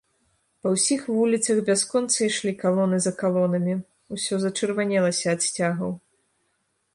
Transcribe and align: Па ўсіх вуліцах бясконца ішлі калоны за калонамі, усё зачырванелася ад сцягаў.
Па 0.61 0.67
ўсіх 0.75 1.01
вуліцах 1.17 1.59
бясконца 1.67 2.17
ішлі 2.29 2.53
калоны 2.63 2.97
за 3.07 3.13
калонамі, 3.19 3.77
усё 4.17 4.41
зачырванелася 4.47 5.25
ад 5.39 5.47
сцягаў. 5.51 5.91